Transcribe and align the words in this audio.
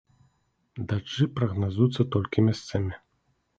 Дажджы 0.91 1.27
прагназуюцца 1.35 2.09
толькі 2.19 2.47
месцамі. 2.51 2.93